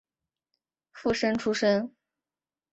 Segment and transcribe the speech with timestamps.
[0.93, 1.93] 附生出身。